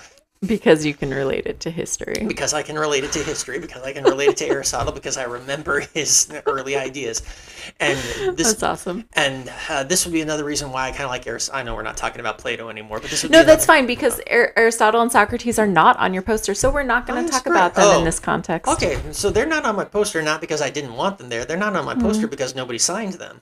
[0.45, 2.23] Because you can relate it to history.
[2.25, 5.17] because I can relate it to history, because I can relate it to Aristotle, because
[5.17, 7.21] I remember his early ideas.
[7.81, 7.97] And
[8.37, 9.03] this That's awesome.
[9.13, 11.59] And uh, this would be another reason why I kind of like Aristotle.
[11.59, 14.21] I know we're not talking about Plato anymore, but this would No, that's fine because
[14.31, 17.31] Ar- Aristotle and Socrates are not on your poster, so we're not going Oh, to
[17.33, 18.71] talk about them Oh, in this context.
[18.71, 21.43] Okay, so they're not on my poster not because I didn't want them there.
[21.43, 23.41] They're not on my poster because nobody signed them.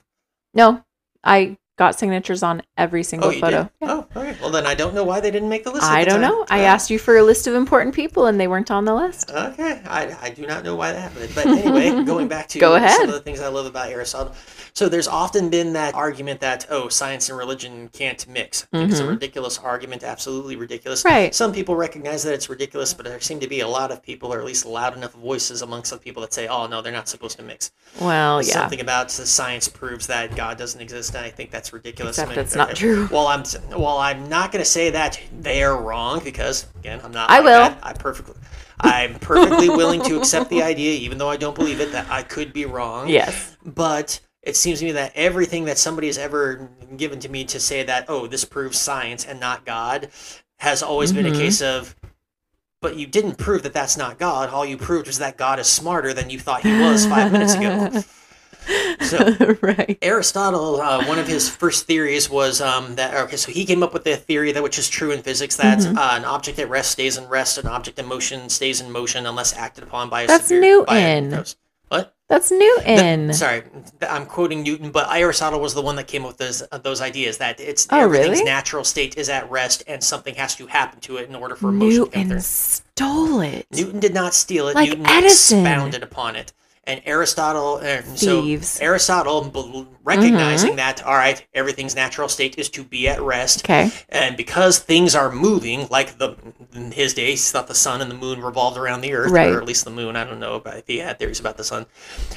[0.52, 0.84] No,
[1.22, 3.62] I got signatures on every single Oh, you photo.
[3.62, 3.70] did?
[3.80, 3.88] Yeah.
[3.92, 4.36] Oh, okay.
[4.40, 5.84] Well, then I don't know why they didn't make the list.
[5.86, 6.30] I the don't time.
[6.30, 6.46] know.
[6.50, 8.94] I Uh, asked you for a list of important people, and they weren't on the
[8.94, 9.30] list.
[9.30, 11.30] Okay, I, I do not know why that happened.
[11.34, 13.02] But anyway, going back to Go some ahead.
[13.08, 14.34] of the things I love about Aristotle.
[14.74, 18.66] So there's often been that argument that, oh, science and religion can't mix.
[18.72, 19.08] I think It's a Mhm.
[19.10, 21.04] ridiculous argument, absolutely ridiculous.
[21.04, 21.34] Right.
[21.34, 24.32] Some people recognize that it's ridiculous, but there seem to be a lot of people,
[24.34, 27.08] or at least loud enough voices amongst the people that say, oh, no, they're not
[27.08, 27.70] supposed to mix.
[28.00, 28.54] Well, yeah.
[28.54, 32.16] Something about the science proves that God doesn't exist, and I think that's ridiculous.
[32.18, 33.08] Except I mean, it's not true.
[33.10, 37.30] Well, I'm well, I'm not going to say that they're wrong because again, I'm not.
[37.30, 37.60] I like will.
[37.60, 37.78] that.
[37.82, 38.34] I perfectly.
[38.80, 42.22] I'm perfectly willing to accept the idea, even though I don't believe it, that I
[42.22, 43.08] could be wrong.
[43.08, 43.56] Yes.
[43.64, 47.58] But it seems to me that everything that somebody has ever given to me to
[47.58, 50.10] say that, oh, this proves science and not God,
[50.60, 51.36] has always been a Mhm.
[51.38, 51.96] case of.
[52.80, 54.50] But you didn't prove that that's not God.
[54.50, 57.54] All you proved was that God is smarter than you thought he was five minutes
[57.54, 57.90] ago.
[59.00, 59.96] So right.
[60.02, 63.92] Aristotle, uh, one of his first theories was um, that okay, so he came up
[63.94, 65.96] with the theory that which is true in physics that Mhm.
[65.96, 69.26] uh, an object at rest stays in rest, an object in motion stays in motion
[69.26, 71.44] unless acted upon by a That's severe, by a- Newton.
[71.88, 72.14] what?
[72.28, 73.32] That's The- Newton.
[73.32, 73.62] sorry,
[74.06, 77.00] I'm quoting Newton, but Aristotle was the one that came up with those, uh, those
[77.00, 78.44] ideas that it's Oh, everything's really?
[78.44, 81.72] natural state is at rest and something has to happen to it in order for
[81.72, 82.40] motion to come Newton through.
[82.40, 83.66] stole it.
[83.72, 84.74] Newton did not steal it.
[84.74, 85.60] Like Newton Edison.
[85.60, 86.52] expounded upon it.
[86.88, 88.80] And Aristotle, uh, so Thieves.
[88.80, 93.66] Aristotle, recognizing that, all right, everything's natural state is to be at rest.
[93.66, 93.90] Okay.
[94.08, 96.36] And because things are moving, like the
[96.74, 99.50] in his day, he thought the sun and the moon revolved around the earth, Right.
[99.52, 100.16] or at least the moon.
[100.16, 101.84] I don't know but if he had theories about the sun.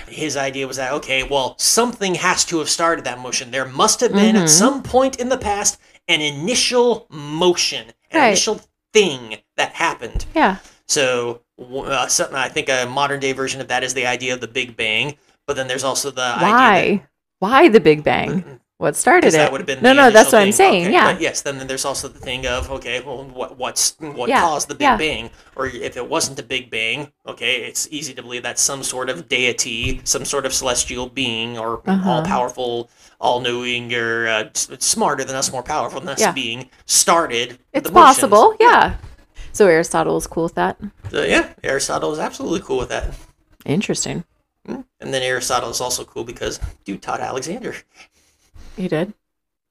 [0.09, 3.51] His idea was that, okay, well, something has to have started that motion.
[3.51, 4.41] There must have been, Mhm.
[4.43, 5.77] at some point in the past,
[6.09, 8.27] an initial motion, an Right.
[8.27, 8.59] initial
[8.91, 10.25] thing that happened.
[10.35, 10.57] Yeah.
[10.91, 14.41] So, uh, something I think a modern day version of that is the idea of
[14.41, 15.15] the Big Bang.
[15.47, 17.07] But then there's also the idea Why?
[17.39, 18.59] Why the Big Bang?
[18.77, 19.31] what started it.
[19.33, 20.85] that would have been no, the no, that's what I'm saying.
[20.85, 21.13] Okay, yeah.
[21.13, 24.67] But yes, then there's also the thing of okay, well, what what's what Yeah, caused
[24.67, 24.97] the Big yeah.
[24.97, 25.29] Bang?
[25.55, 29.09] Or if it wasn't a Big Bang, okay, it's easy to believe that some sort
[29.09, 32.09] of deity, some sort of celestial being, or Uh-huh.
[32.11, 32.89] all powerful,
[33.21, 34.49] all knowing, or uh,
[34.79, 36.33] smarter than us, more powerful than us Yeah.
[36.33, 37.59] being started.
[37.71, 38.55] It's the possible.
[38.59, 38.95] Yeah.
[39.53, 40.77] So Aristotle is cool with that.
[41.09, 43.13] So, yeah, Aristotle was absolutely cool with that.
[43.65, 44.23] Interesting.
[44.67, 47.75] And then Aristotle is also cool because dude taught Alexander.
[48.77, 49.13] He did.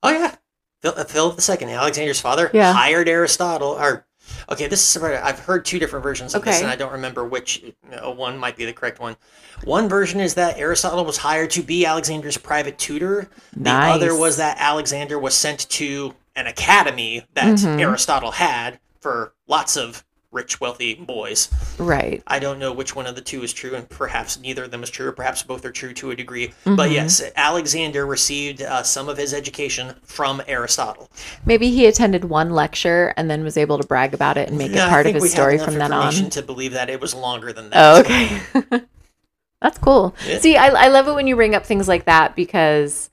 [0.02, 0.34] Oh yeah,
[0.82, 2.72] Phil, uh, Philip II, Alexander's father, Yeah.
[2.72, 3.68] hired Aristotle.
[3.70, 4.04] Or
[4.50, 7.62] okay, this is I've heard two different versions of this, and I don't remember which
[7.92, 9.16] uh, one might be the correct one.
[9.64, 13.30] One version is that Aristotle was hired to be Alexander's private tutor.
[13.52, 13.94] The Nice.
[13.94, 17.78] other was that Alexander was sent to an academy that Mhm.
[17.80, 21.48] Aristotle had for lots of rich, wealthy boys.
[21.76, 22.22] Right.
[22.24, 24.84] I don't know which one of the two is true, and perhaps neither of them
[24.84, 26.52] is true, or perhaps both are true to a degree.
[26.64, 26.92] But Mhm.
[26.92, 31.10] yes, Alexander received uh, some of his education from Aristotle.
[31.44, 34.70] Maybe he attended one lecture and then was able to brag about it and make
[34.70, 36.12] Yeah, it part of his story from then on.
[36.30, 37.76] To believe that it was longer than that.
[37.96, 38.84] Oh, okay.
[39.60, 40.14] That's cool.
[40.28, 40.38] Yeah.
[40.38, 43.10] See, I, I love it when you bring up things like that because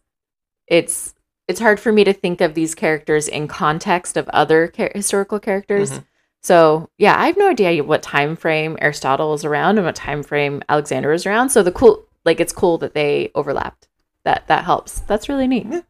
[0.67, 1.15] it's
[1.47, 5.39] it's hard for me to think of these characters in context of other char- historical
[5.39, 5.91] characters.
[5.91, 6.03] Mhm.
[6.47, 10.23] So yeah, I have no idea what time frame Aristotle was around and what time
[10.23, 11.49] frame Alexander was around.
[11.49, 13.89] So the cool, like it's cool that they overlapped.
[14.23, 15.01] That that helps.
[15.01, 15.67] That's really neat.
[15.69, 15.81] Yeah.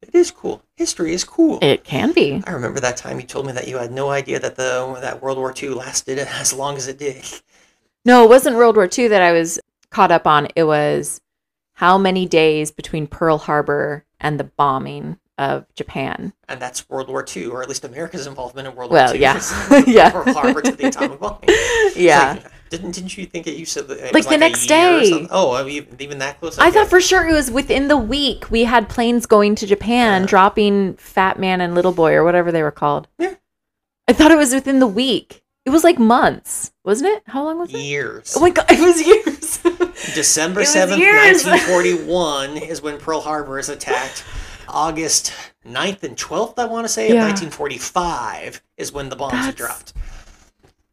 [0.00, 0.62] It is cool.
[0.78, 1.58] History is cool.
[1.60, 2.42] It can be.
[2.46, 5.20] I remember that time you told me that you had no idea that the that
[5.22, 7.22] World War II lasted as long as it did.
[8.06, 9.60] No, it wasn't World War II that I was
[9.90, 10.48] caught up on.
[10.56, 11.20] It was
[11.74, 16.32] how many days between Pearl Harbor and the bombing of Japan.
[16.48, 19.20] And that's World War II, or at least America's involvement in World Well, War II.
[19.20, 19.40] yeah.
[19.86, 20.10] Yeah.
[20.10, 21.18] Pearl Harbor to the atomic.
[21.42, 22.32] It's Yeah.
[22.42, 23.56] like, didn't didn't you think it?
[23.56, 25.26] You said that Like was the next day.
[25.30, 26.58] Oh, I mean, even, that close.
[26.58, 28.50] I thought for sure it was within the week.
[28.50, 30.26] We had planes going to Japan, Yeah.
[30.26, 33.06] dropping Fat Man and Little Boy or whatever they were called.
[33.18, 33.34] Yeah.
[34.08, 35.42] I thought it was within the week.
[35.64, 37.22] It was like months, wasn't it?
[37.26, 37.78] How long was it?
[37.78, 38.34] years.
[38.36, 39.58] Oh my god, it was years.
[40.14, 44.24] December seventh, nineteen forty-one, is when Pearl Harbor is attacked.
[44.68, 45.32] August
[45.66, 49.36] 9th and twelfth, I want to say, of nineteen forty-five is when the bombs are
[49.36, 49.92] That's- dropped.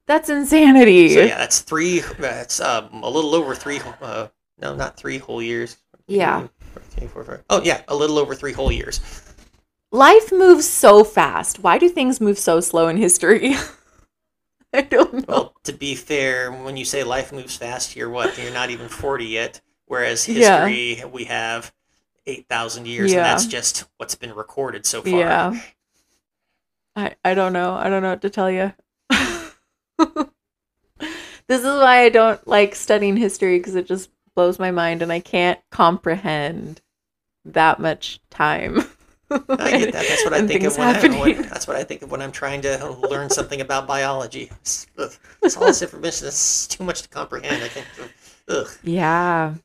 [0.06, 1.14] That's insanity.
[1.14, 2.02] So yeah, that's three.
[2.20, 3.80] That's um, a little over three.
[4.02, 4.28] Uh,
[4.60, 5.78] no, not three whole years.
[6.08, 6.48] Yeah.
[7.00, 9.00] Two, four, five- Oh yeah, a little over three whole years.
[9.94, 11.60] Life moves so fast.
[11.64, 13.54] Why do things move so slow in history?
[14.74, 15.24] I don't know.
[15.28, 18.38] Well, to be fair, when you say life moves fast, you're what?
[18.38, 19.62] You're not even forty yet.
[19.86, 20.66] Whereas Yeah.
[20.68, 21.72] history, we have
[22.26, 23.18] eight thousand years, Yeah.
[23.20, 25.12] and that's just what's been recorded so far.
[25.12, 25.62] Yeah.
[26.96, 27.74] I I don't know.
[27.74, 28.74] I don't know what to tell you.
[31.48, 35.12] this is why I don't like studying history because it just blows my mind and
[35.12, 36.82] I can't comprehend
[37.46, 38.80] that much time.
[39.30, 40.06] I get that.
[40.08, 42.32] That's what I think of when, I, when, that's what I think of when I'm
[42.32, 44.50] trying to learn something about biology.
[44.62, 46.28] It's, ugh, it's all this information.
[46.28, 47.64] It's too much to comprehend.
[47.64, 47.88] I think.
[48.48, 48.68] Ugh.
[48.84, 49.56] Yeah.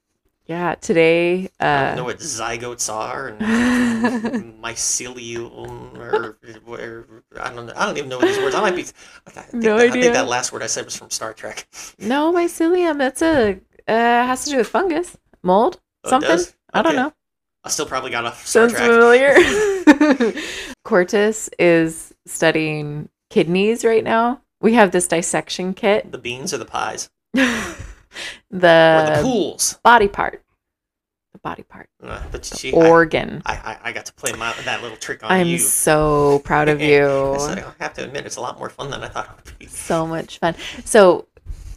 [0.49, 0.75] Yeah.
[0.77, 3.39] Today, I don't know uh, what zygotes are and
[4.63, 7.73] mycelium or, or I don't know.
[7.77, 8.55] I don't even know what these words.
[8.55, 8.87] I might be.
[9.27, 11.69] I think, No that, I think that last word I said was from Star Trek.
[11.99, 12.97] no mycelium.
[12.99, 13.93] That's a uh,
[14.27, 16.29] has to do with fungus, mold, Oh, something.
[16.31, 16.55] does?
[16.73, 17.13] I don't know.
[17.65, 18.91] I still probably got off Star Sounds Trek.
[18.91, 19.35] familiar.
[20.87, 24.41] Cortis is studying kidneys right now.
[24.61, 26.11] We have this dissection kit.
[26.11, 27.11] The beans or the pies
[28.51, 29.79] the, or the pools.
[29.83, 30.42] body part.
[31.33, 31.88] The body part.
[32.03, 33.42] Uh, but Organ.
[33.44, 35.59] I, I, I got to play my, that little trick on I'm you.
[35.59, 37.07] so proud of you.
[37.07, 39.66] I have to admit, it's a lot more fun than I thought it would be.
[39.66, 40.55] so much fun.
[40.85, 41.27] So,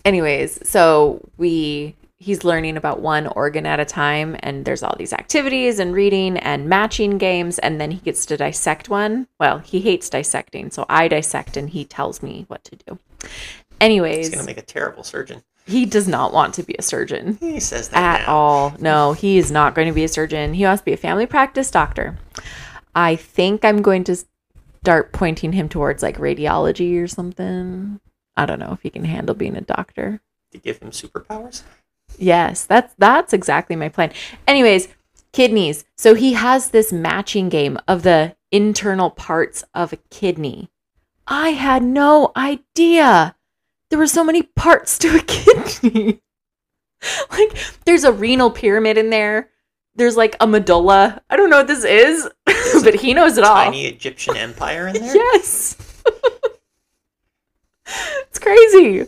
[0.05, 5.11] anyways, so we he's learning about one organ at a time, and there's all these
[5.11, 9.27] activities and reading and matching games, and then he gets to dissect one.
[9.39, 12.99] Well, he hates dissecting, so I dissect, and he tells me what to do.
[13.81, 15.41] Anyways he's to make a terrible surgeon.
[15.71, 18.33] He does not want to be a surgeon He says that at now.
[18.35, 18.75] all.
[18.79, 20.53] No, he is not going to be a surgeon.
[20.53, 22.17] He wants to be a family practice doctor.
[22.93, 24.15] I think I'm going to
[24.83, 27.99] start pointing him towards like radiology or something.
[28.35, 30.21] I don't know if he can handle being a doctor.
[30.51, 31.63] To give him superpowers?
[32.17, 34.11] Yes, that's that's exactly my plan.
[34.47, 34.89] Anyways,
[35.31, 35.85] kidneys.
[35.95, 40.69] So he has this matching game of the internal parts of a kidney.
[41.27, 43.35] I had no idea
[43.91, 46.21] there were so many parts to a kidney.
[47.29, 49.49] like there's a renal pyramid in there.
[49.95, 51.21] There's like a medulla.
[51.29, 52.27] I don't know what this is,
[52.83, 53.55] but he knows it all.
[53.55, 55.15] Tiny Egyptian empire in there?
[55.15, 55.75] Yes.
[57.85, 59.05] it's crazy.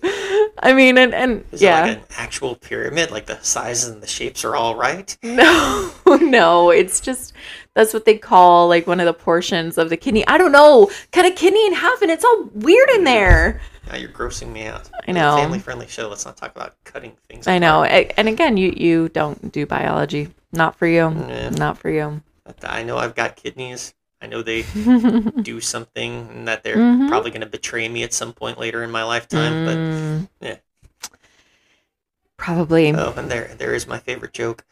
[0.62, 1.86] I mean, and and Is yeah.
[1.86, 3.10] it like an actual pyramid?
[3.10, 5.18] Like the sizes and the shapes are all right?
[5.24, 7.32] No, no, it's just
[7.76, 10.26] That's what they call like one of the portions of the kidney.
[10.28, 10.92] I don't know.
[11.12, 13.62] Cut a kidney in half and it's all weird in there.
[13.90, 14.90] Now you're grossing me out.
[15.08, 15.36] I know.
[15.38, 16.08] Family friendly show.
[16.08, 17.48] Let's not talk about cutting things.
[17.48, 17.84] I know.
[17.84, 18.14] apart.
[18.18, 20.30] And again, you you don't do biology.
[20.52, 21.10] Not for you.
[21.28, 21.50] Yeah.
[21.50, 22.22] Not for you.
[22.62, 23.94] I know I've got kidneys.
[24.22, 24.62] I know they
[25.42, 27.10] do something and that they're Mhm.
[27.10, 29.54] probably going to betray me at some point later in my lifetime.
[29.66, 30.56] Mm, yeah.
[32.38, 32.94] Probably.
[32.94, 34.64] Oh, and there there is my favorite joke.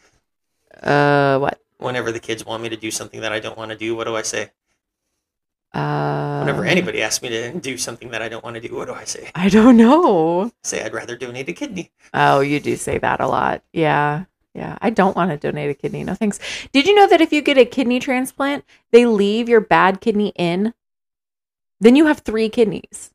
[0.82, 1.60] Uh, what?
[1.82, 4.06] Whenever the kids want me to do something that I don't want to do, what
[4.06, 4.52] do I say?
[5.74, 8.88] Uh, Whenever anybody asks me to do something that I don't want to do, what
[8.88, 9.32] do I say?
[9.34, 10.52] I don't know.
[10.64, 11.92] say I'd rather donate a kidney.
[12.14, 13.64] Oh, you do say that a lot.
[13.74, 14.26] Yeah.
[14.54, 14.78] Yeah.
[14.82, 16.04] I don't want to donate a kidney.
[16.04, 16.40] No thanks.
[16.74, 20.34] Did you know that if you get a kidney transplant, they leave your bad kidney
[20.36, 20.74] in?
[21.80, 23.12] Then you have three kidneys.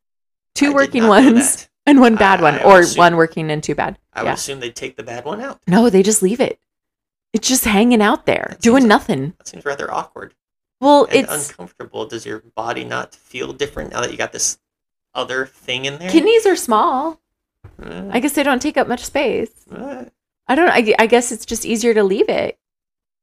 [0.55, 3.63] Two did working ones and one bad I- one, I or assume- one working and
[3.63, 3.99] two bad.
[4.15, 4.33] I would yeah.
[4.35, 5.61] assume they'd take the bad one out.
[5.69, 6.59] No, they just leave it.
[7.37, 9.35] It's just hanging out there, That doing seems- nothing.
[9.37, 10.33] That seems rather awkward
[10.81, 12.07] Well, it's uncomfortable.
[12.07, 14.57] Does your body not feel different now that you got this
[15.15, 16.09] other thing in there?
[16.11, 17.21] kidneys are small.
[17.83, 19.51] Uh, I guess they don't take up much space.
[19.71, 20.07] uh,
[20.49, 20.71] I don't.
[20.71, 22.59] I, I guess it's just easier to leave it.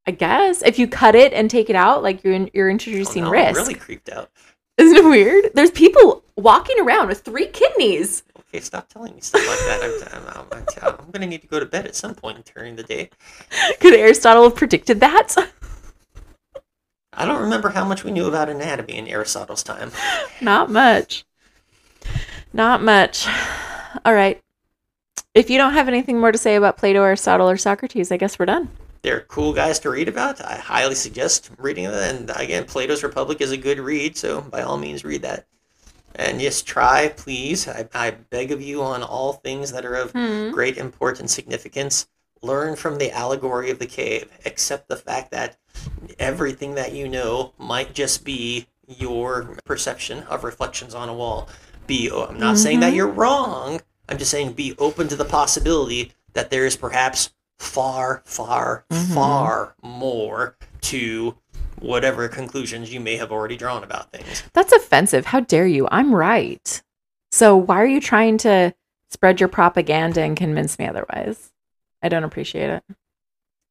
[0.06, 2.72] I guess if you cut it and take it out, like you're in, you're oh,
[2.72, 3.56] introducing no, I'm risk.
[3.62, 4.30] really creeped out.
[4.78, 5.52] Isn't it weird?
[5.56, 8.24] There's people walking around with three kidneys.
[8.54, 10.14] Okay, stop telling me stuff like that.
[10.14, 12.76] I'm, I'm, I'm, I'm, I'm gonna need to go to bed at some point during
[12.76, 13.10] the day.
[13.80, 15.36] Could Aristotle have predicted that?
[17.14, 19.92] I don't remember how much we knew about anatomy in Aristotle's time.
[20.42, 21.26] Not much.
[22.54, 23.28] Not much.
[24.06, 24.40] All right.
[25.34, 28.38] If you don't have anything more to say about Plato, Aristotle, or Socrates, I guess
[28.38, 28.70] we're done.
[29.02, 30.46] They're cool guys to read about.
[30.46, 31.96] I highly suggest reading them.
[31.96, 35.48] And again, Plato's Republic is a good read, so by all means, read that.
[36.16, 37.68] And yes, try, please.
[37.68, 40.52] I, I beg of you on all things that are of Hmm.
[40.52, 42.08] great import and significance.
[42.42, 44.30] Learn from the allegory of the cave.
[44.46, 45.58] Accept the fact that
[46.20, 51.50] everything that you know might just be your perception of reflections on a wall.
[51.88, 52.96] Be I'm not saying that Mhm.
[52.98, 53.82] you're wrong.
[54.10, 59.14] I'm just saying be open to the possibility that there is perhaps far, far, Mhm.
[59.14, 61.38] far more to
[61.84, 64.44] whatever conclusions you may have already drawn about things.
[64.54, 65.26] That's offensive.
[65.26, 65.88] How dare you?
[65.92, 66.82] I'm right.
[67.32, 68.74] So why are you trying to
[69.10, 71.52] spread your propaganda and convince me otherwise?
[72.02, 72.84] I don't appreciate it.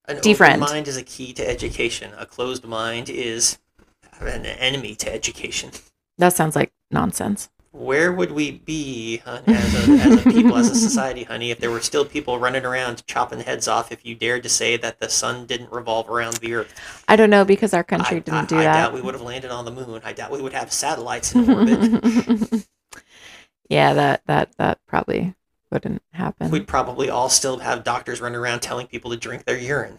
[0.06, 0.56] An Defriend.
[0.56, 2.12] open mind is a key to education.
[2.18, 3.58] A closed mind is
[4.20, 5.70] an enemy to education.
[6.18, 7.48] That sounds like nonsense.
[7.72, 11.58] Where would we be hun, as, a, as a people, as a society, honey, if
[11.58, 15.00] there were still people running around chopping heads off if you dared to say that
[15.00, 17.04] the sun didn't revolve around the earth?
[17.08, 18.74] I don't know because our country I, didn't I- do I that.
[18.74, 20.02] doubt we would have landed on the moon.
[20.04, 22.66] I doubt we would have satellites in orbit.
[23.70, 25.34] yeah, that that that probably
[25.70, 26.50] wouldn't happen.
[26.50, 29.98] We'd probably all still have doctors running around telling people to drink their urine.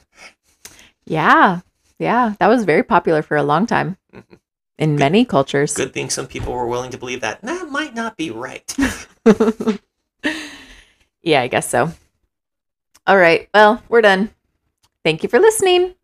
[1.06, 1.62] yeah,
[1.98, 4.38] yeah, that was very popular for a long time Mhm.
[4.78, 5.74] In many cultures.
[5.74, 7.42] Good thing some people were willing to believe that.
[7.42, 8.76] That might not be right.
[11.22, 11.92] yeah, I guess so.
[13.06, 14.30] All right, well, we're done.
[15.04, 15.96] Thank you for listening.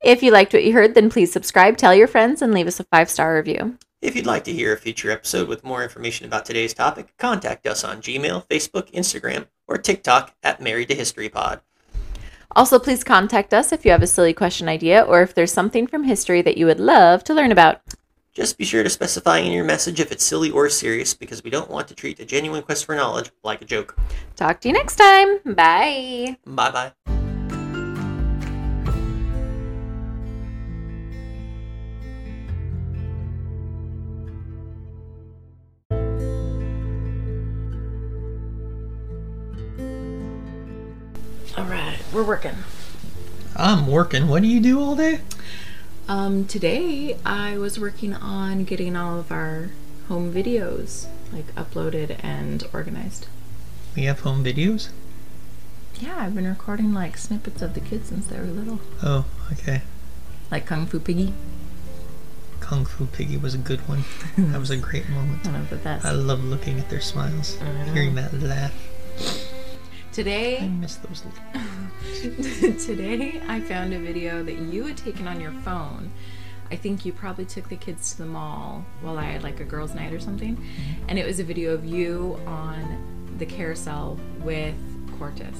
[0.00, 2.80] If you liked what you heard, then please subscribe, tell your friends, and leave us
[2.80, 3.76] a five star review.
[4.00, 7.66] If you'd like to hear a future episode with more information about today's topic, contact
[7.66, 11.60] us on Gmail, Facebook, Instagram, or TikTok at Married to History Pod.
[12.54, 15.86] Also, please contact us if you have a silly question idea or if there's something
[15.86, 17.80] from history that you would love to learn about.
[18.38, 21.50] Just be sure to specify in your message if it's silly or serious because we
[21.50, 23.98] don't want to treat a genuine quest for knowledge like a joke.
[24.36, 25.40] Talk to you next time.
[25.44, 26.36] Bye.
[26.46, 26.92] Bye bye.
[41.56, 42.54] All right, we're working.
[43.56, 44.28] I'm working.
[44.28, 45.22] What do you do all day?
[46.08, 49.70] Um, today I was working on getting all of our
[50.08, 53.26] home videos like uploaded and organized.
[53.94, 54.88] We have home videos.
[56.00, 59.82] Yeah, I've been recording like snippets of the kids since they were little, Oh, okay.
[60.50, 61.34] like Kung Fu Piggy.
[62.60, 64.04] Kung Fu Piggy was a good one.
[64.38, 65.44] That was a great moment.
[65.44, 66.04] One of the best.
[66.06, 67.58] I love looking at their smiles,
[67.92, 68.72] hearing that laugh.
[70.12, 71.22] Today I miss those.
[72.78, 76.10] Today I found a video that you had taken on your phone.
[76.70, 79.64] I think you probably took the kids to the mall while I had like a
[79.64, 81.04] girls' night or something, mm-hmm.
[81.08, 84.74] and it was a video of you on the carousel with
[85.18, 85.58] Cortis.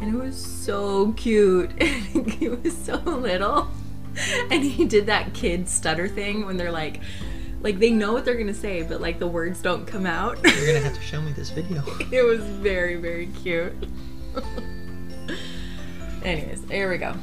[0.00, 1.82] And it was so cute.
[1.82, 3.68] he was so little.
[4.50, 7.00] And he did that kid stutter thing when they're like,
[7.62, 10.38] like they know what they're gonna say, but like the words don't come out.
[10.44, 11.82] You're gonna have to show me this video.
[12.12, 13.72] it was very, very cute.
[16.24, 17.14] Anyways, there we go.